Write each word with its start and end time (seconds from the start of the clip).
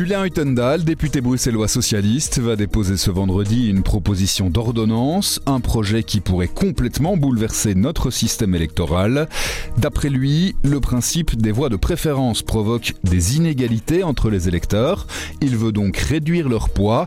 Julien 0.00 0.24
Huttendal, 0.24 0.82
député 0.82 1.20
bruxellois 1.20 1.68
socialiste, 1.68 2.38
va 2.38 2.56
déposer 2.56 2.96
ce 2.96 3.10
vendredi 3.10 3.68
une 3.68 3.82
proposition 3.82 4.48
d'ordonnance, 4.48 5.42
un 5.44 5.60
projet 5.60 6.04
qui 6.04 6.20
pourrait 6.20 6.48
complètement 6.48 7.18
bouleverser 7.18 7.74
notre 7.74 8.10
système 8.10 8.54
électoral. 8.54 9.28
D'après 9.76 10.08
lui, 10.08 10.56
le 10.64 10.80
principe 10.80 11.36
des 11.36 11.52
voix 11.52 11.68
de 11.68 11.76
préférence 11.76 12.40
provoque 12.40 12.94
des 13.04 13.36
inégalités 13.36 14.02
entre 14.02 14.30
les 14.30 14.48
électeurs. 14.48 15.06
Il 15.42 15.58
veut 15.58 15.70
donc 15.70 15.98
réduire 15.98 16.48
leur 16.48 16.70
poids. 16.70 17.06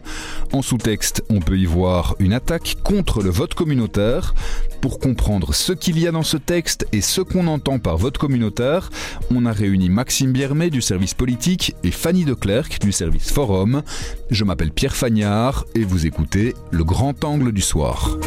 En 0.51 0.61
sous-texte, 0.61 1.23
on 1.31 1.39
peut 1.39 1.57
y 1.57 1.65
voir 1.65 2.15
une 2.19 2.33
attaque 2.33 2.75
contre 2.83 3.23
le 3.23 3.31
vote 3.31 3.55
communautaire. 3.55 4.35
Pour 4.81 4.99
comprendre 4.99 5.55
ce 5.55 5.71
qu'il 5.71 5.97
y 5.97 6.07
a 6.07 6.11
dans 6.11 6.23
ce 6.23 6.35
texte 6.35 6.85
et 6.91 6.99
ce 6.99 7.21
qu'on 7.21 7.47
entend 7.47 7.79
par 7.79 7.97
vote 7.97 8.17
communautaire, 8.17 8.89
on 9.31 9.45
a 9.45 9.53
réuni 9.53 9.89
Maxime 9.89 10.33
Biermet 10.33 10.69
du 10.69 10.81
service 10.81 11.13
politique 11.13 11.73
et 11.85 11.91
Fanny 11.91 12.25
Declercq 12.25 12.82
du 12.83 12.91
service 12.91 13.31
Forum. 13.31 13.81
Je 14.29 14.43
m'appelle 14.43 14.71
Pierre 14.71 14.95
Fagnard 14.95 15.65
et 15.73 15.83
vous 15.83 16.05
écoutez 16.05 16.53
Le 16.71 16.83
Grand 16.83 17.23
Angle 17.23 17.51
du 17.51 17.61
Soir. 17.61 18.17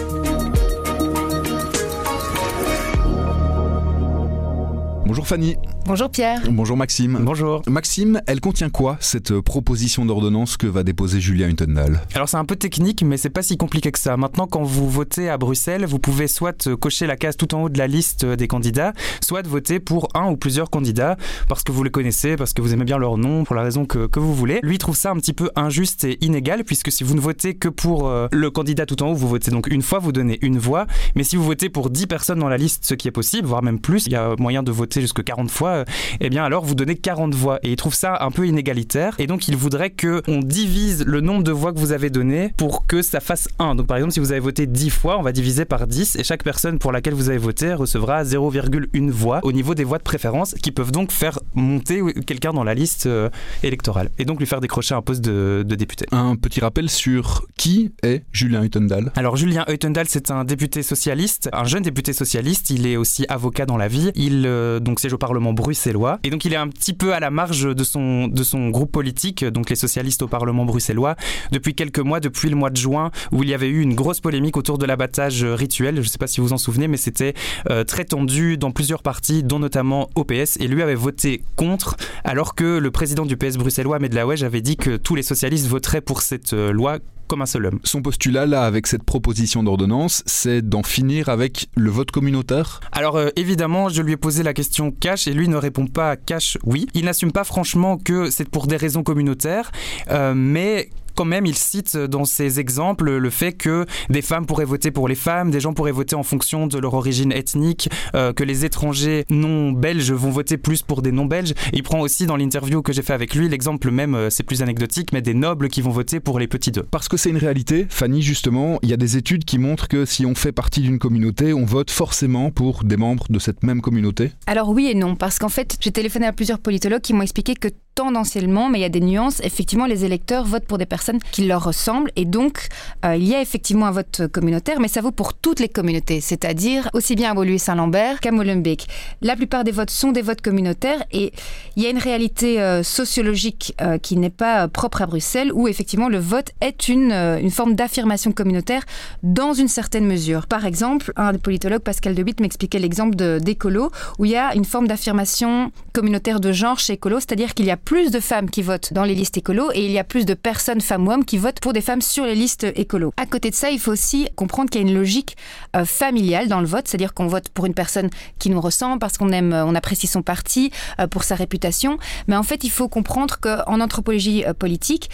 Bonjour 5.05 5.27
Fanny. 5.27 5.57
Bonjour 5.87 6.11
Pierre. 6.11 6.41
Bonjour 6.51 6.77
Maxime. 6.77 7.17
Bonjour. 7.23 7.63
Maxime, 7.69 8.21
elle 8.27 8.41
contient 8.41 8.71
quoi 8.71 8.97
cette 8.99 9.39
proposition 9.39 10.05
d'ordonnance 10.05 10.57
que 10.57 10.67
va 10.67 10.83
déposer 10.83 11.21
Julien 11.21 11.49
Huttendal 11.49 12.01
Alors 12.13 12.29
c'est 12.29 12.39
un 12.39 12.45
peu 12.45 12.57
technique, 12.57 13.05
mais 13.05 13.17
c'est 13.17 13.31
pas 13.31 13.45
si 13.45 13.57
compliqué 13.57 13.93
que 13.93 13.99
ça. 14.01 14.17
Maintenant, 14.17 14.49
quand 14.49 14.65
vous 14.65 14.91
votez 14.91 15.29
à 15.29 15.39
Bruxelles, 15.39 15.87
vous 15.87 16.01
pouvez 16.01 16.27
soit 16.27 16.69
cocher 16.75 17.07
la 17.07 17.17
case 17.17 17.37
tout 17.37 17.55
en 17.55 17.63
haut 17.63 17.69
de 17.69 17.79
la 17.79 17.87
liste 17.87 18.27
des 18.27 18.49
candidats, 18.49 18.95
soit 19.21 19.47
voter 19.47 19.79
pour 19.79 20.09
un 20.15 20.29
ou 20.29 20.37
plusieurs 20.37 20.71
candidats 20.71 21.17
parce 21.49 21.63
que 21.63 21.71
vous 21.71 21.85
les 21.85 21.91
connaissez, 21.91 22.35
parce 22.35 22.53
que 22.53 22.63
vous 22.63 22.73
aimez 22.73 22.85
bien 22.85 22.99
leur 22.99 23.17
nom, 23.17 23.45
pour 23.45 23.55
la 23.55 23.63
raison 23.63 23.87
que, 23.87 24.09
que 24.09 24.19
vous 24.19 24.35
voulez. 24.35 24.59
Lui 24.65 24.79
trouve 24.79 24.97
ça 24.97 25.13
un 25.13 25.17
petit 25.17 25.35
peu 25.35 25.51
injuste 25.55 26.03
et 26.03 26.19
inégal 26.25 26.65
puisque 26.65 26.91
si 26.91 27.05
vous 27.05 27.15
ne 27.15 27.21
votez 27.21 27.55
que 27.55 27.69
pour 27.69 28.09
euh, 28.09 28.27
le 28.33 28.51
candidat 28.51 28.87
tout 28.87 29.01
en 29.05 29.13
haut, 29.13 29.15
vous 29.15 29.29
votez 29.29 29.53
donc 29.53 29.69
une 29.69 29.83
fois, 29.83 30.01
vous 30.01 30.11
donnez 30.11 30.41
une 30.43 30.59
voix. 30.59 30.89
Mais 31.15 31.23
si 31.23 31.37
vous 31.37 31.45
votez 31.45 31.69
pour 31.69 31.91
10 31.91 32.09
personnes 32.09 32.41
dans 32.41 32.49
la 32.49 32.57
liste, 32.57 32.87
ce 32.87 32.95
qui 32.95 33.07
est 33.07 33.13
possible, 33.13 33.47
voire 33.47 33.63
même 33.63 33.79
plus, 33.79 34.07
il 34.07 34.13
y 34.13 34.17
a 34.17 34.35
moyen 34.37 34.65
de 34.65 34.73
voter 34.73 35.01
jusque 35.01 35.23
40 35.23 35.49
fois 35.49 35.76
euh, 35.77 35.85
eh 36.21 36.31
bien 36.31 36.45
alors 36.45 36.65
vous 36.65 36.75
donnez 36.75 36.97
40 36.97 37.35
voix. 37.35 37.59
Et 37.63 37.71
il 37.71 37.77
trouve 37.77 37.95
ça 37.95 38.19
un 38.21 38.31
peu 38.31 38.47
inégalitaire. 38.47 39.15
Et 39.19 39.27
donc 39.27 39.49
il 39.49 39.57
voudrait 39.57 39.91
que 39.91 40.23
on 40.29 40.39
divise 40.39 41.05
le 41.07 41.21
nombre 41.21 41.43
de 41.43 41.53
voix 41.53 41.73
que 41.73 41.79
vous 41.79 41.93
avez 41.93 42.11
donné 42.11 42.53
pour 42.57 42.87
que 42.87 43.03
ça 43.03 43.21
fasse 43.21 43.49
1. 43.59 43.75
Donc 43.75 43.87
par 43.87 43.97
exemple, 43.97 44.13
si 44.13 44.21
vous 44.21 44.33
avez 44.33 44.41
voté 44.41 44.67
10 44.67 44.91
fois, 44.91 45.19
on 45.19 45.23
va 45.23 45.33
diviser 45.33 45.65
par 45.65 45.87
10 45.87 46.17
et 46.17 46.25
chaque 46.25 46.43
personne 46.43 46.79
pour 46.79 46.93
laquelle 46.93 47.15
vous 47.15 47.29
avez 47.29 47.39
voté 47.39 47.75
recevra 47.75 48.25
0,1 48.25 49.11
voix 49.11 49.41
au 49.43 49.53
niveau 49.53 49.75
des 49.75 49.85
voix 49.85 49.99
de 49.99 50.03
préférence 50.03 50.55
qui 50.63 50.73
peuvent 50.73 50.93
donc 50.93 51.13
faire 51.13 51.39
monter 51.55 52.03
quelqu'un 52.27 52.53
dans 52.53 52.65
la 52.65 52.75
liste 52.75 53.07
euh, 53.07 53.31
électorale 53.63 54.11
et 54.19 54.25
donc 54.25 54.39
lui 54.39 54.47
faire 54.47 54.61
décrocher 54.61 54.95
un 54.95 55.03
poste 55.03 55.23
de, 55.23 55.63
député. 55.63 56.07
Un 56.13 56.37
petit 56.37 56.61
rappel 56.61 56.89
sur 56.89 57.47
qui 57.57 57.93
est 58.03 58.25
Julien 58.33 58.63
Huttendal 58.63 59.13
Alors 59.17 59.37
Julien 59.37 59.65
Huttendal, 59.69 60.07
c'est 60.09 60.31
un 60.31 60.45
député 60.45 60.83
socialiste, 60.83 61.49
un 61.53 61.65
jeune 61.65 61.83
député 61.83 62.13
socialiste. 62.13 62.71
Il 62.71 62.87
est 62.87 62.97
aussi 62.97 63.27
avocat 63.29 63.67
dans 63.67 63.77
la 63.77 63.89
vie. 63.89 64.11
Il 64.15 64.45
euh, 64.47 64.81
donc 64.81 65.01
siège 65.01 65.13
au 65.13 65.19
Parlement 65.19 65.53
bruxellois. 65.67 66.21
Et 66.23 66.31
donc 66.31 66.45
il 66.45 66.53
est 66.53 66.57
un 66.57 66.69
petit 66.69 66.93
peu 66.93 67.13
à 67.13 67.19
la 67.19 67.31
marge 67.31 67.75
de 67.75 67.85
son, 67.85 68.29
groupe 68.69 68.93
politique, 68.93 69.45
donc 69.45 69.69
les 69.69 69.77
socialistes 69.77 70.23
au 70.23 70.29
Parlement 70.29 70.65
bruxellois, 70.65 71.17
depuis 71.51 71.75
quelques 71.75 71.99
mois, 71.99 72.21
depuis 72.21 72.49
le 72.51 72.57
mois 72.57 72.71
de 72.71 72.77
juin, 72.77 73.11
où 73.33 73.43
il 73.43 73.49
y 73.49 73.55
avait 73.55 73.69
eu 73.69 73.81
une 73.81 73.95
grosse 73.95 74.21
polémique 74.21 74.57
autour 74.57 74.79
de 74.79 74.87
l'abattage 74.87 75.43
rituel. 75.45 75.97
Je 75.97 76.01
ne 76.01 76.07
sais 76.07 76.19
pas 76.19 76.29
si 76.29 76.41
vous 76.41 76.53
en 76.53 76.59
souvenez, 76.59 76.87
mais 76.87 76.97
c'était 76.97 77.35
euh, 77.69 77.83
très 77.83 78.05
tendu 78.05 78.57
dans 78.57 78.71
plusieurs 78.71 79.03
partis, 79.03 79.43
dont 79.43 79.59
notamment 79.59 80.09
OPS. 80.15 80.57
Et 80.61 80.69
lui 80.69 80.83
avait 80.83 80.95
voté 80.95 81.43
contre, 81.57 81.97
alors 82.23 82.55
que 82.55 82.79
le 82.79 82.91
président 82.93 83.27
du 83.27 83.37
PS 83.37 83.57
bruxellois, 83.57 83.99
Laouej, 83.99 84.45
avait 84.45 84.63
dit 84.63 84.77
que 84.77 84.97
tous 84.97 85.17
les 85.17 85.25
socialistes 85.25 85.67
voteraient 85.67 86.01
pour 86.01 86.23
cette 86.23 86.53
euh, 86.53 86.71
loi 86.71 86.99
comme 87.27 87.43
un 87.43 87.47
seul 87.47 87.67
homme. 87.67 87.81
Son 87.85 88.03
postulat 88.03 88.47
là 88.47 88.65
avec 88.65 88.87
cette 88.87 89.03
proposition 89.03 89.63
d'ordonnance, 89.63 90.23
c'est 90.27 90.63
d'en 90.63 90.83
finir 90.83 91.29
avec 91.29 91.69
le 91.77 91.91
vote 91.91 92.11
communautaire? 92.11 92.81
Alors 92.93 93.17
euh, 93.17 93.29
évidemment, 93.37 93.89
je 93.89 94.03
lui 94.03 94.13
ai 94.13 94.17
posé 94.17 94.43
la 94.43 94.55
question 94.55 94.91
cash 94.91 95.27
et 95.27 95.33
lui 95.33 95.49
ne 95.49 95.57
répond 95.57 95.87
pas 95.87 96.17
cash 96.17 96.59
oui. 96.65 96.87
Il 96.95 97.05
n'assume 97.05 97.33
pas 97.33 97.45
franchement 97.45 97.97
que 97.99 98.31
c'est 98.31 98.49
pour 98.49 98.67
des 98.67 98.77
raisons 98.77 99.03
communautaires, 99.03 99.73
euh, 100.11 100.35
mais 100.35 100.91
quand 101.17 101.25
même, 101.25 101.47
il 101.47 101.57
cite 101.57 101.97
dans 101.97 102.25
ses 102.25 102.61
exemples 102.61 103.11
le 103.11 103.31
fait 103.31 103.53
que 103.53 103.87
des 104.11 104.23
femmes 104.23 104.47
pourraient 104.47 104.65
voter 104.65 104.91
pour 104.91 105.09
les 105.09 105.15
femmes, 105.15 105.51
des 105.51 105.61
gens 105.61 105.73
pourraient 105.73 105.91
voter 105.91 106.15
en 106.15 106.23
fonction 106.23 106.67
de 106.67 106.79
leur 106.79 106.95
origine 106.95 107.33
ethnique, 107.33 107.89
euh, 108.15 108.33
que 108.33 108.45
les 108.45 108.65
étrangers 108.65 109.25
non 109.31 109.73
belges 109.73 110.13
vont 110.13 110.31
voter 110.31 110.59
plus 110.59 110.83
pour 110.83 111.03
des 111.03 111.13
non 111.13 111.25
belges. 111.25 111.55
il 111.73 111.83
prend 111.83 112.01
aussi 112.01 112.27
dans 112.27 112.37
l'interview 112.37 112.83
que 112.83 112.93
j'ai 112.93 113.03
fait 113.03 113.15
avec 113.15 113.35
lui 113.35 113.49
l'exemple 113.49 113.91
même, 113.91 114.15
euh, 114.15 114.31
c'est 114.31 114.43
plus 114.43 114.63
anecdotique, 114.63 115.13
mais 115.13 115.23
des 115.23 115.35
nobles 115.35 115.69
qui 115.69 115.81
vont 115.81 115.91
voter 115.91 116.21
pour 116.21 116.39
les 116.39 116.47
petits 116.47 116.71
deux. 116.71 116.83
Parce 116.83 117.09
que 117.09 117.17
c'est 117.17 117.31
une 117.31 117.39
réalité, 117.39 117.87
Fanny, 117.89 118.21
justement, 118.21 118.79
il 118.83 118.91
y 118.91 118.93
a 118.93 118.99
des 118.99 119.17
études 119.17 119.45
qui 119.45 119.59
montrent 119.59 119.89
que 119.89 120.05
si 120.05 120.27
on 120.27 120.35
fait 120.35 120.53
partie 120.53 120.83
d'une 120.83 120.99
communauté, 120.99 121.55
on 121.55 121.65
vote 121.65 121.91
forcément 121.91 122.51
pour 122.51 122.85
des 122.85 122.99
membres 122.99 123.27
de 123.31 123.39
cette 123.39 123.63
même 123.63 123.81
communauté 123.81 124.33
Alors 124.47 124.69
oui 124.69 124.89
et 124.89 124.95
non, 124.95 125.17
parce 125.17 125.39
qu'en 125.39 125.49
fait, 125.49 125.79
j'ai 125.81 125.93
téléphoné 125.93 126.27
à 126.27 126.33
plusieurs 126.33 126.59
politologues 126.59 127.01
qui 127.01 127.15
m'ont 127.15 127.23
expliqué 127.23 127.55
que 127.55 127.69
tendanciellement, 127.97 128.69
mais 128.69 128.79
il 128.79 128.83
y 128.83 128.85
a 128.85 128.91
des 128.91 129.01
nuances, 129.01 129.41
effectivement, 129.41 129.87
les 129.87 130.05
électeurs 130.05 130.45
votent 130.45 130.67
pour 130.67 130.77
des 130.79 130.87
personnes 130.87 131.19
qui 131.33 131.47
leur 131.47 131.65
ressemblent. 131.65 132.13
Et 132.15 132.27
donc, 132.27 132.69
euh, 133.05 133.17
il 133.17 133.27
y 133.27 133.35
a 133.35 133.41
effectivement 133.41 133.87
un 133.87 133.91
vote 133.91 134.29
communautaire, 134.31 134.79
mais 134.81 134.87
ça 134.87 135.01
vaut 135.01 135.11
pour 135.11 135.33
toutes 135.33 135.61
les 135.61 135.69
communautés, 135.69 136.21
c'est-à-dire 136.21 136.91
aussi 136.93 137.17
bien 137.17 137.31
à 137.31 137.35
Beaulieu-Saint-Lambert 137.35 138.21
qu'à 138.21 138.33
Molenbeek. 138.33 138.87
La 139.23 139.35
plupart 139.35 139.65
des 139.65 139.71
votes 139.71 139.91
sont 139.91 140.13
des 140.13 140.21
votes 140.21 140.43
communautaires 140.43 141.03
et 141.11 141.33
il 141.77 141.83
y 141.83 141.87
a 141.87 141.91
une 141.91 141.99
réalité 141.99 142.61
euh, 142.61 142.83
sociologique 142.83 143.75
euh, 143.81 143.97
qui 143.97 144.19
n'est 144.19 144.29
pas 144.29 144.69
propre 144.69 145.01
à 145.01 145.07
Bruxelles, 145.07 145.51
où 145.55 145.67
effectivement 145.67 146.11
le 146.11 146.19
vote 146.19 146.51
est 146.61 146.89
une, 146.89 147.51
forme 147.51 147.75
d'affirmation 147.75 148.33
communautaire 148.33 148.83
dans 149.23 149.55
une 149.55 149.69
certaine 149.69 150.05
mesure. 150.05 150.47
Par 150.47 150.67
exemple, 150.67 151.13
un 151.17 151.33
des 151.33 151.39
politologues, 151.39 151.81
Pascal 151.81 152.15
Debitte, 152.15 152.41
m'expliquait 152.41 152.79
l'exemple 152.79 153.17
d'écolo, 153.41 153.91
où 154.19 154.27
il 154.27 154.33
y 154.33 154.37
a 154.37 154.55
une 154.55 154.67
forme 154.67 154.87
d'affirmation 154.87 155.73
communautaire 155.95 156.41
de 156.41 156.53
genre 156.53 156.79
chez 156.79 156.95
écolo, 156.95 157.21
c'est-à-dire 157.21 157.55
qu'il 157.55 157.65
y 157.65 157.71
a 157.71 157.79
plus 157.87 158.11
de 158.11 158.19
femmes 158.19 158.51
qui 158.51 158.63
votent 158.63 158.93
dans 158.93 159.05
les 159.05 159.15
listes 159.15 159.39
écolo 159.39 159.71
et 159.73 159.87
il 159.87 159.93
y 159.93 159.99
a 159.99 160.05
plus 160.05 160.27
de 160.27 160.35
personnes, 160.35 160.81
femmes 160.81 161.07
ou 161.07 161.13
hommes, 161.13 161.25
qui 161.25 161.39
votent 161.39 161.61
pour 161.61 161.73
des 161.73 161.81
femmes 161.81 162.03
sur 162.03 162.27
les 162.27 162.35
listes 162.35 162.67
écolo. 162.75 163.15
À 163.17 163.27
côté 163.27 163.49
de 163.49 163.55
ça, 163.55 163.71
il 163.71 163.79
faut 163.79 163.93
aussi 163.93 164.29
comprendre 164.35 164.69
qu'il 164.69 164.83
y 164.83 164.85
a 164.85 164.89
une 164.89 164.95
logique 164.95 165.37
euh, 165.77 165.85
familiale 165.85 166.49
dans 166.49 166.61
le 166.61 166.67
vote, 166.67 166.89
c'est-à-dire 166.89 167.15
qu'on 167.15 167.29
vote 167.29 167.49
pour 167.49 167.65
une 167.65 167.75
personne 167.75 168.11
qui 168.41 168.51
nous 168.51 168.61
ressemble 168.61 168.99
parce 168.99 169.17
qu'on 169.17 169.31
aime, 169.31 169.53
on 169.53 169.77
apprécie 169.77 170.09
son 170.09 170.23
parti, 170.23 170.73
euh, 170.99 171.07
pour 171.07 171.23
sa 171.23 171.37
réputation. 171.37 171.97
Mais 172.27 172.35
en 172.35 172.43
fait, 172.43 172.65
il 172.65 172.71
faut 172.71 172.89
comprendre 172.89 173.39
qu'en 173.41 173.81
anthropologie 173.81 174.45
euh, 174.45 174.53
politique, 174.53 175.09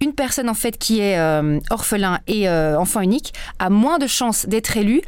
une 0.00 0.14
personne 0.14 0.48
en 0.48 0.54
fait 0.54 0.78
qui 0.78 0.98
est 0.98 1.16
orphelin 1.70 2.18
et 2.26 2.50
enfant 2.50 3.02
unique 3.02 3.34
a 3.60 3.70
moins 3.70 4.00
de 4.00 4.08
chances 4.08 4.46
d'être 4.46 4.76
élue 4.76 5.00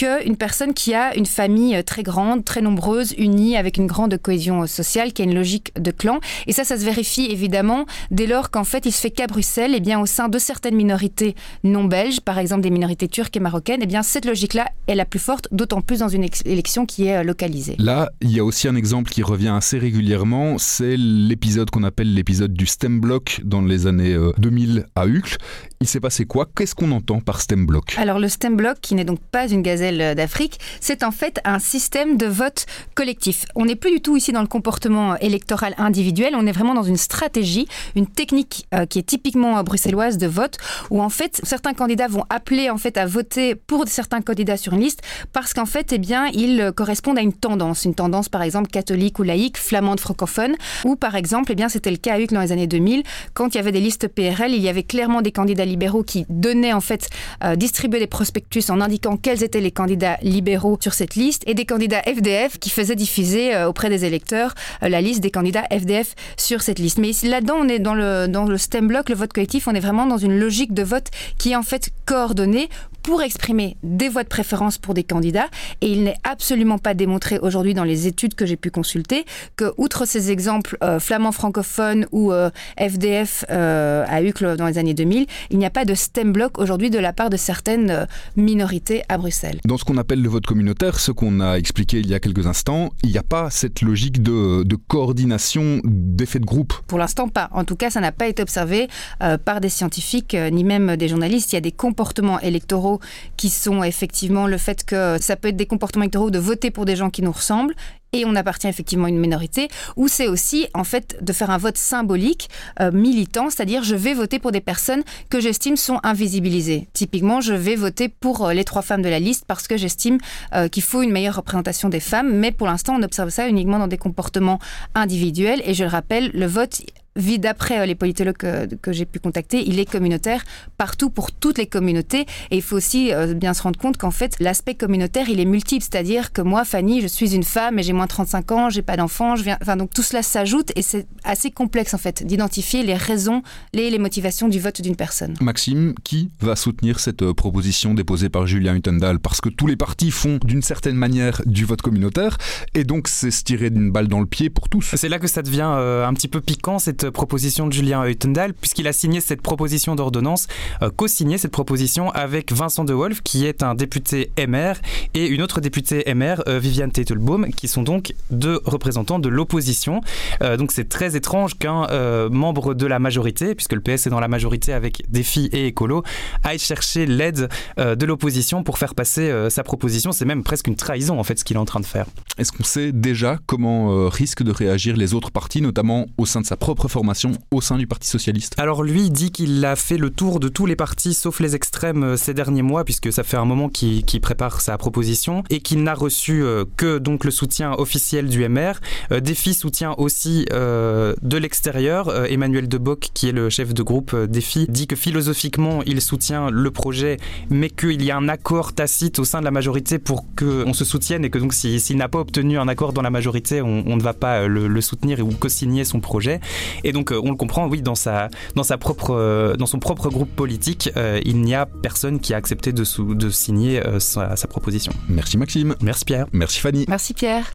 qu'une 0.00 0.36
personne 0.36 0.72
qui 0.72 0.94
a 0.94 1.14
une 1.14 1.26
famille 1.26 1.76
euh, 1.76 1.82
très 1.82 2.02
grande, 2.02 2.42
très 2.42 2.62
nombreuse, 2.62 3.12
unie, 3.18 3.58
avec 3.58 3.76
une 3.76 3.86
grande 3.86 4.16
cohésion 4.16 4.62
euh, 4.62 4.66
sociale, 4.66 5.12
qui 5.12 5.20
a 5.20 5.26
une 5.26 5.34
logique 5.34 5.72
de 5.78 5.90
clan. 5.90 6.20
Et 6.46 6.52
ça, 6.52 6.64
ça 6.64 6.78
se 6.78 6.84
vérifie 6.86 7.26
évidemment 7.26 7.84
dès 8.10 8.26
lors 8.26 8.50
qu'en 8.50 8.64
fait, 8.64 8.86
il 8.86 8.92
se 8.92 9.00
fait 9.02 9.10
qu'à 9.10 9.26
Bruxelles, 9.26 9.74
et 9.74 9.76
eh 9.76 9.80
bien 9.80 10.00
au 10.00 10.06
sein 10.06 10.30
de 10.30 10.38
certaines 10.38 10.74
minorités 10.74 11.34
non 11.64 11.84
belges, 11.84 12.20
par 12.20 12.38
exemple 12.38 12.62
des 12.62 12.70
minorités 12.70 13.08
turques 13.08 13.36
et 13.36 13.40
marocaines, 13.40 13.82
et 13.82 13.84
eh 13.84 13.86
bien 13.86 14.02
cette 14.02 14.24
logique-là 14.24 14.70
est 14.88 14.94
la 14.94 15.04
plus 15.04 15.18
forte, 15.18 15.48
d'autant 15.52 15.82
plus 15.82 15.98
dans 15.98 16.08
une 16.08 16.26
élection 16.46 16.86
qui 16.86 17.06
est 17.06 17.18
euh, 17.18 17.22
localisée. 17.22 17.76
Là, 17.78 18.08
il 18.22 18.32
y 18.32 18.40
a 18.40 18.44
aussi 18.44 18.68
un 18.68 18.76
exemple 18.76 19.10
qui 19.10 19.22
revient 19.22 19.52
assez 19.54 19.78
régulièrement, 19.78 20.56
c'est 20.56 20.96
l'épisode 20.96 21.68
qu'on 21.68 21.84
appelle 21.84 22.14
l'épisode 22.14 22.54
du 22.54 22.64
stem 22.64 23.00
block 23.00 23.42
dans 23.44 23.60
les 23.60 23.86
années 23.86 24.16
2000 24.38 24.86
à 24.96 25.06
Uccle. 25.06 25.36
Il 25.82 25.86
s'est 25.86 26.00
passé 26.00 26.24
quoi? 26.24 26.48
Qu'est-ce 26.56 26.74
qu'on 26.74 26.90
entend 26.92 27.20
par 27.20 27.40
stem 27.42 27.66
block 27.66 27.96
Alors 27.98 28.18
le 28.18 28.28
stem 28.28 28.56
block, 28.56 28.78
qui 28.80 28.94
n'est 28.94 29.04
donc 29.04 29.18
pas 29.30 29.46
une 29.48 29.62
gazelle 29.62 29.89
d'Afrique, 29.98 30.58
c'est 30.80 31.02
en 31.02 31.10
fait 31.10 31.40
un 31.44 31.58
système 31.58 32.16
de 32.16 32.26
vote 32.26 32.66
collectif. 32.94 33.44
On 33.54 33.64
n'est 33.64 33.76
plus 33.76 33.90
du 33.90 34.00
tout 34.00 34.16
ici 34.16 34.32
dans 34.32 34.40
le 34.40 34.46
comportement 34.46 35.16
électoral 35.16 35.74
individuel, 35.78 36.34
on 36.36 36.46
est 36.46 36.52
vraiment 36.52 36.74
dans 36.74 36.82
une 36.82 36.96
stratégie, 36.96 37.66
une 37.96 38.06
technique 38.06 38.66
euh, 38.74 38.86
qui 38.86 38.98
est 38.98 39.04
typiquement 39.04 39.58
euh, 39.58 39.62
bruxelloise 39.62 40.18
de 40.18 40.26
vote, 40.26 40.58
où 40.90 41.02
en 41.02 41.10
fait 41.10 41.40
certains 41.44 41.74
candidats 41.74 42.08
vont 42.08 42.24
appeler 42.30 42.70
en 42.70 42.78
fait 42.78 42.96
à 42.96 43.06
voter 43.06 43.54
pour 43.54 43.86
certains 43.88 44.20
candidats 44.20 44.56
sur 44.56 44.72
une 44.72 44.80
liste 44.80 45.02
parce 45.32 45.52
qu'en 45.54 45.66
fait, 45.66 45.92
eh 45.92 45.98
bien, 45.98 46.26
ils 46.28 46.72
correspondent 46.74 47.18
à 47.18 47.22
une 47.22 47.32
tendance, 47.32 47.84
une 47.84 47.94
tendance 47.94 48.28
par 48.28 48.42
exemple 48.42 48.70
catholique 48.70 49.18
ou 49.18 49.22
laïque, 49.22 49.58
flamande 49.58 50.00
francophone, 50.00 50.54
ou 50.84 50.96
par 50.96 51.16
exemple, 51.16 51.52
eh 51.52 51.54
bien, 51.54 51.68
c'était 51.68 51.90
le 51.90 51.96
cas 51.96 52.14
à 52.14 52.20
dans 52.26 52.40
les 52.40 52.52
années 52.52 52.66
2000, 52.66 53.02
quand 53.34 53.54
il 53.54 53.56
y 53.56 53.60
avait 53.60 53.72
des 53.72 53.80
listes 53.80 54.08
PRL, 54.08 54.52
il 54.52 54.60
y 54.60 54.68
avait 54.68 54.82
clairement 54.82 55.22
des 55.22 55.32
candidats 55.32 55.64
libéraux 55.64 56.02
qui 56.02 56.26
donnaient 56.28 56.72
en 56.72 56.80
fait, 56.80 57.08
euh, 57.44 57.56
distribuaient 57.56 57.98
des 57.98 58.06
prospectus 58.06 58.70
en 58.70 58.80
indiquant 58.80 59.16
quels 59.16 59.42
étaient 59.42 59.60
les 59.60 59.70
candidats 59.80 60.18
libéraux 60.20 60.76
sur 60.78 60.92
cette 60.92 61.14
liste 61.14 61.42
et 61.46 61.54
des 61.54 61.64
candidats 61.64 62.02
FDF 62.02 62.58
qui 62.58 62.68
faisaient 62.68 62.96
diffuser 62.96 63.54
euh, 63.54 63.66
auprès 63.66 63.88
des 63.88 64.04
électeurs 64.04 64.54
euh, 64.82 64.90
la 64.90 65.00
liste 65.00 65.22
des 65.22 65.30
candidats 65.30 65.64
FDF 65.72 66.14
sur 66.36 66.60
cette 66.60 66.78
liste. 66.78 66.98
Mais 66.98 67.12
là-dedans, 67.22 67.56
on 67.58 67.66
est 67.66 67.78
dans 67.78 67.94
le, 67.94 68.26
dans 68.28 68.44
le 68.44 68.58
STEM 68.58 68.88
block, 68.88 69.08
le 69.08 69.14
vote 69.14 69.32
collectif, 69.32 69.68
on 69.68 69.74
est 69.74 69.80
vraiment 69.80 70.04
dans 70.04 70.18
une 70.18 70.38
logique 70.38 70.74
de 70.74 70.82
vote 70.82 71.06
qui 71.38 71.52
est 71.52 71.56
en 71.56 71.62
fait 71.62 71.88
coordonnée 72.04 72.68
pour 73.02 73.22
exprimer 73.22 73.78
des 73.82 74.10
voix 74.10 74.22
de 74.22 74.28
préférence 74.28 74.76
pour 74.76 74.92
des 74.92 75.02
candidats. 75.02 75.48
Et 75.80 75.90
il 75.90 76.04
n'est 76.04 76.18
absolument 76.24 76.76
pas 76.76 76.92
démontré 76.92 77.38
aujourd'hui 77.38 77.72
dans 77.72 77.84
les 77.84 78.06
études 78.06 78.34
que 78.34 78.44
j'ai 78.44 78.56
pu 78.56 78.70
consulter 78.70 79.24
que, 79.56 79.72
outre 79.78 80.04
ces 80.04 80.30
exemples 80.30 80.76
euh, 80.84 81.00
flamands 81.00 81.32
francophones 81.32 82.04
ou 82.12 82.32
FDF 82.78 83.46
euh, 83.48 84.04
à 84.06 84.22
Uccle 84.22 84.56
dans 84.56 84.66
les 84.66 84.76
années 84.76 84.92
2000, 84.92 85.26
il 85.48 85.58
n'y 85.58 85.64
a 85.64 85.70
pas 85.70 85.86
de 85.86 85.94
stem 85.94 86.32
block 86.32 86.58
aujourd'hui 86.58 86.90
de 86.90 86.98
la 86.98 87.14
part 87.14 87.30
de 87.30 87.38
certaines 87.38 88.06
minorités 88.36 89.02
à 89.08 89.16
Bruxelles. 89.16 89.59
Dans 89.64 89.76
ce 89.76 89.84
qu'on 89.84 89.98
appelle 89.98 90.22
le 90.22 90.28
vote 90.28 90.46
communautaire, 90.46 90.98
ce 90.98 91.12
qu'on 91.12 91.40
a 91.40 91.56
expliqué 91.56 92.00
il 92.00 92.06
y 92.08 92.14
a 92.14 92.20
quelques 92.20 92.46
instants, 92.46 92.90
il 93.02 93.10
n'y 93.10 93.18
a 93.18 93.22
pas 93.22 93.50
cette 93.50 93.82
logique 93.82 94.22
de, 94.22 94.64
coordination 94.88 95.80
d'effet 95.84 96.38
de 96.38 96.46
groupe. 96.46 96.72
Pour 96.86 96.98
l'instant, 96.98 97.28
pas. 97.28 97.50
En 97.52 97.64
tout 97.64 97.76
cas, 97.76 97.90
ça 97.90 98.00
n'a 98.00 98.12
pas 98.12 98.26
été 98.26 98.42
observé 98.42 98.88
euh, 99.22 99.36
par 99.36 99.60
des 99.60 99.68
scientifiques 99.68 100.34
euh, 100.34 100.50
ni 100.50 100.64
même 100.64 100.96
des 100.96 101.08
journalistes. 101.08 101.52
Il 101.52 101.56
y 101.56 101.58
a 101.58 101.60
des 101.60 101.72
comportements 101.72 102.40
électoraux 102.40 103.00
qui 103.36 103.50
sont 103.50 103.82
effectivement 103.82 104.46
le 104.46 104.56
fait 104.56 104.84
que 104.84 105.18
ça 105.20 105.36
peut 105.36 105.48
être 105.48 105.56
des 105.56 105.66
comportements 105.66 106.04
électoraux 106.04 106.30
de 106.30 106.38
voter 106.38 106.70
pour 106.70 106.86
des 106.86 106.96
gens 106.96 107.10
qui 107.10 107.22
nous 107.22 107.32
ressemblent 107.32 107.74
et 108.12 108.24
on 108.24 108.34
appartient 108.34 108.68
effectivement 108.68 109.06
à 109.06 109.08
une 109.08 109.18
minorité, 109.18 109.68
ou 109.96 110.08
c'est 110.08 110.28
aussi 110.28 110.68
en 110.74 110.84
fait 110.84 111.18
de 111.22 111.32
faire 111.32 111.50
un 111.50 111.58
vote 111.58 111.76
symbolique, 111.76 112.48
euh, 112.80 112.90
militant, 112.92 113.50
c'est-à-dire 113.50 113.82
je 113.82 113.94
vais 113.94 114.14
voter 114.14 114.38
pour 114.38 114.52
des 114.52 114.60
personnes 114.60 115.02
que 115.28 115.40
j'estime 115.40 115.76
sont 115.76 116.00
invisibilisées. 116.02 116.88
Typiquement, 116.92 117.40
je 117.40 117.54
vais 117.54 117.76
voter 117.76 118.08
pour 118.08 118.46
euh, 118.46 118.52
les 118.52 118.64
trois 118.64 118.82
femmes 118.82 119.02
de 119.02 119.08
la 119.08 119.20
liste 119.20 119.44
parce 119.46 119.68
que 119.68 119.76
j'estime 119.76 120.18
euh, 120.54 120.68
qu'il 120.68 120.82
faut 120.82 121.02
une 121.02 121.12
meilleure 121.12 121.36
représentation 121.36 121.88
des 121.88 122.00
femmes, 122.00 122.32
mais 122.32 122.52
pour 122.52 122.66
l'instant 122.66 122.96
on 122.98 123.02
observe 123.02 123.30
ça 123.30 123.48
uniquement 123.48 123.78
dans 123.78 123.88
des 123.88 123.98
comportements 123.98 124.58
individuels, 124.94 125.62
et 125.64 125.74
je 125.74 125.84
le 125.84 125.90
rappelle, 125.90 126.30
le 126.34 126.46
vote 126.46 126.82
vit 127.16 127.38
d'après 127.38 127.80
euh, 127.80 127.86
les 127.86 127.94
politologues 127.94 128.36
que, 128.36 128.74
que 128.76 128.92
j'ai 128.92 129.04
pu 129.04 129.18
contacter, 129.18 129.62
il 129.66 129.78
est 129.78 129.90
communautaire 129.90 130.44
partout 130.76 131.10
pour 131.10 131.32
toutes 131.32 131.58
les 131.58 131.66
communautés. 131.66 132.26
Et 132.50 132.56
il 132.56 132.62
faut 132.62 132.76
aussi 132.76 133.12
euh, 133.12 133.34
bien 133.34 133.54
se 133.54 133.62
rendre 133.62 133.78
compte 133.78 133.96
qu'en 133.96 134.10
fait, 134.10 134.36
l'aspect 134.40 134.74
communautaire, 134.74 135.28
il 135.28 135.40
est 135.40 135.44
multiple. 135.44 135.82
C'est-à-dire 135.82 136.32
que 136.32 136.42
moi, 136.42 136.64
Fanny, 136.64 137.00
je 137.00 137.06
suis 137.06 137.34
une 137.34 137.42
femme 137.42 137.78
et 137.78 137.82
j'ai 137.82 137.92
moins 137.92 138.04
de 138.04 138.10
35 138.10 138.52
ans, 138.52 138.70
j'ai 138.70 138.82
pas 138.82 138.96
d'enfant, 138.96 139.36
je 139.36 139.42
viens. 139.42 139.58
Enfin, 139.60 139.76
donc 139.76 139.92
tout 139.92 140.02
cela 140.02 140.22
s'ajoute 140.22 140.72
et 140.76 140.82
c'est 140.82 141.06
assez 141.24 141.50
complexe 141.50 141.94
en 141.94 141.98
fait 141.98 142.24
d'identifier 142.24 142.82
les 142.82 142.94
raisons, 142.94 143.42
les, 143.72 143.90
les 143.90 143.98
motivations 143.98 144.48
du 144.48 144.60
vote 144.60 144.80
d'une 144.80 144.96
personne. 144.96 145.34
Maxime, 145.40 145.94
qui 146.04 146.30
va 146.40 146.56
soutenir 146.56 147.00
cette 147.00 147.22
euh, 147.22 147.34
proposition 147.34 147.94
déposée 147.94 148.28
par 148.28 148.46
Julien 148.46 148.74
Huttendal 148.74 149.18
Parce 149.18 149.40
que 149.40 149.48
tous 149.48 149.66
les 149.66 149.76
partis 149.76 150.10
font 150.10 150.38
d'une 150.44 150.62
certaine 150.62 150.96
manière 150.96 151.42
du 151.46 151.64
vote 151.64 151.82
communautaire 151.82 152.38
et 152.74 152.84
donc 152.84 153.08
c'est 153.08 153.30
se 153.30 153.42
tirer 153.44 153.70
d'une 153.70 153.90
balle 153.90 154.08
dans 154.08 154.20
le 154.20 154.26
pied 154.26 154.50
pour 154.50 154.68
tous. 154.68 154.94
C'est 154.96 155.08
là 155.08 155.18
que 155.18 155.26
ça 155.26 155.42
devient 155.42 155.70
euh, 155.76 156.06
un 156.06 156.14
petit 156.14 156.28
peu 156.28 156.40
piquant 156.40 156.78
proposition 157.08 157.66
de 157.66 157.72
Julien 157.72 158.04
Huttendal, 158.06 158.52
puisqu'il 158.52 158.86
a 158.86 158.92
signé 158.92 159.20
cette 159.20 159.42
proposition 159.42 159.94
d'ordonnance, 159.94 160.46
euh, 160.82 160.90
co-signé 160.94 161.38
cette 161.38 161.50
proposition 161.50 162.10
avec 162.10 162.52
Vincent 162.52 162.84
De 162.84 162.92
Wolf, 162.92 163.22
qui 163.22 163.46
est 163.46 163.62
un 163.62 163.74
député 163.74 164.30
MR, 164.38 164.74
et 165.14 165.26
une 165.26 165.42
autre 165.42 165.60
députée 165.60 166.04
MR, 166.12 166.42
euh, 166.48 166.58
Viviane 166.58 166.92
Teitelbaum, 166.92 167.50
qui 167.52 167.68
sont 167.68 167.82
donc 167.82 168.14
deux 168.30 168.60
représentants 168.64 169.18
de 169.18 169.28
l'opposition. 169.28 170.00
Euh, 170.42 170.56
donc 170.56 170.72
c'est 170.72 170.88
très 170.88 171.16
étrange 171.16 171.58
qu'un 171.58 171.86
membre 172.30 172.74
de 172.74 172.86
la 172.86 172.98
majorité, 172.98 173.54
puisque 173.54 173.72
le 173.72 173.80
PS 173.80 174.06
est 174.06 174.10
dans 174.10 174.20
la 174.20 174.28
majorité 174.28 174.72
avec 174.72 175.02
Défi 175.08 175.48
et 175.52 175.66
Écolo, 175.66 176.02
aille 176.44 176.58
chercher 176.58 177.06
l'aide 177.06 177.48
de 177.78 178.06
l'opposition 178.06 178.62
pour 178.62 178.78
faire 178.78 178.94
passer 178.94 179.32
sa 179.50 179.62
proposition. 179.62 180.12
C'est 180.12 180.24
même 180.24 180.42
presque 180.42 180.66
une 180.66 180.76
trahison 180.76 181.18
en 181.18 181.24
fait 181.24 181.38
ce 181.38 181.44
qu'il 181.44 181.56
est 181.56 181.60
en 181.60 181.64
train 181.64 181.80
de 181.80 181.86
faire. 181.86 182.06
Est-ce 182.38 182.52
qu'on 182.52 182.64
sait 182.64 182.92
déjà 182.92 183.38
comment 183.46 184.08
risquent 184.08 184.42
de 184.42 184.52
réagir 184.52 184.96
les 184.96 185.14
autres 185.14 185.30
partis, 185.30 185.62
notamment 185.62 186.06
au 186.18 186.26
sein 186.26 186.40
de 186.40 186.46
sa 186.46 186.56
propre 186.56 186.88
formation, 186.90 187.32
au 187.50 187.60
sein 187.60 187.78
du 187.78 187.86
Parti 187.86 188.08
socialiste 188.08 188.54
Alors 188.58 188.82
lui 188.82 189.10
dit 189.10 189.30
qu'il 189.30 189.64
a 189.64 189.76
fait 189.76 189.96
le 189.96 190.10
tour 190.10 190.40
de 190.40 190.48
tous 190.48 190.66
les 190.66 190.76
partis 190.76 191.14
sauf 191.14 191.40
les 191.40 191.54
extrêmes 191.54 192.02
euh, 192.02 192.16
ces 192.16 192.34
derniers 192.34 192.62
mois 192.62 192.84
puisque 192.84 193.12
ça 193.12 193.22
fait 193.22 193.36
un 193.36 193.44
moment 193.44 193.68
qu'il 193.68 194.20
prépare 194.20 194.60
sa 194.60 194.76
proposition 194.76 195.44
et 195.50 195.60
qu'il 195.60 195.82
n'a 195.82 195.94
reçu 195.94 196.42
euh, 196.42 196.64
que 196.76 196.98
donc 196.98 197.24
le 197.24 197.30
soutien 197.30 197.72
officiel 197.72 198.28
du 198.28 198.46
MR. 198.46 198.74
Euh, 199.12 199.20
Défi 199.20 199.54
soutient 199.54 199.94
aussi 199.98 200.46
de 200.50 201.36
l'extérieur. 201.36 202.26
Emmanuel 202.30 202.68
Deboc 202.68 203.10
qui 203.14 203.28
est 203.28 203.32
le 203.32 203.48
chef 203.50 203.72
de 203.72 203.82
groupe 203.82 204.16
Défi 204.16 204.66
dit 204.68 204.86
que 204.86 204.96
philosophiquement 204.96 205.82
il 205.86 206.00
soutient 206.00 206.50
le 206.50 206.70
projet 206.70 207.18
mais 207.50 207.70
qu'il 207.70 208.02
y 208.02 208.10
a 208.10 208.16
un 208.16 208.28
accord 208.28 208.72
tacite 208.72 209.18
au 209.18 209.24
sein 209.24 209.38
de 209.38 209.44
la 209.44 209.50
majorité 209.50 209.98
pour 209.98 210.24
qu'on 210.34 210.72
se 210.72 210.84
soutienne 210.84 211.24
et 211.24 211.30
que 211.30 211.38
donc 211.38 211.54
s'il 211.54 211.80
si, 211.80 211.94
n'a 211.94 212.08
pas 212.08 212.18
obtenu 212.18 212.58
un 212.58 212.68
accord 212.68 212.92
dans 212.92 213.02
la 213.02 213.10
majorité 213.10 213.62
on, 213.62 213.96
ne 213.96 214.02
va 214.02 214.14
pas 214.14 214.48
le, 214.48 214.66
le 214.66 214.80
soutenir 214.80 215.20
ou 215.20 215.30
co-signer 215.30 215.84
son 215.84 216.00
projet. 216.00 216.40
Et 216.84 216.92
donc 216.92 217.12
euh, 217.12 217.20
on 217.22 217.30
le 217.30 217.36
comprend, 217.36 217.68
oui, 217.68 217.82
dans 217.82 217.94
sa, 217.94 218.28
dans 218.54 218.62
sa 218.62 218.78
propre, 218.78 219.14
euh, 219.14 219.56
dans 219.56 219.66
son 219.66 219.78
propre 219.78 220.08
groupe 220.10 220.34
politique, 220.34 220.90
euh, 220.96 221.20
il 221.24 221.40
n'y 221.40 221.54
a 221.54 221.66
personne 221.66 222.20
qui 222.20 222.34
a 222.34 222.36
accepté 222.36 222.72
de, 222.72 222.84
signer 223.30 223.84
euh, 223.86 224.00
sa, 224.00 224.36
sa 224.36 224.48
proposition. 224.48 224.92
Merci 225.08 225.38
Maxime. 225.38 225.74
Merci 225.82 226.04
Pierre. 226.04 226.26
Merci 226.32 226.60
Fanny. 226.60 226.84
Merci 226.88 227.14
Pierre. 227.14 227.52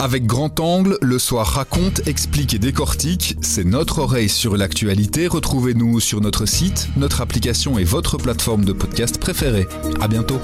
Avec 0.00 0.26
Grand 0.26 0.60
Angle, 0.60 0.98
le 1.00 1.18
soir 1.18 1.46
raconte, 1.46 2.06
explique 2.06 2.52
et 2.52 2.58
décortique. 2.58 3.36
C'est 3.40 3.64
notre 3.64 4.00
oreille 4.00 4.28
sur 4.28 4.56
l'actualité. 4.56 5.28
Retrouvez-nous 5.28 6.00
sur 6.00 6.20
notre 6.20 6.46
site, 6.46 6.88
notre 6.96 7.22
application 7.22 7.78
et 7.78 7.84
votre 7.84 8.18
plateforme 8.18 8.64
de 8.64 8.72
podcast 8.72 9.18
préférée. 9.18 9.66
À 10.02 10.08
bientôt. 10.08 10.40